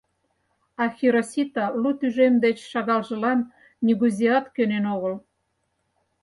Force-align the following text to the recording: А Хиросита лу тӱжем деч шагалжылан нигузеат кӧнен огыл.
А 0.81 0.83
Хиросита 0.95 1.65
лу 1.81 1.89
тӱжем 1.99 2.33
деч 2.45 2.57
шагалжылан 2.71 3.39
нигузеат 3.85 4.45
кӧнен 4.55 4.85
огыл. 4.95 5.15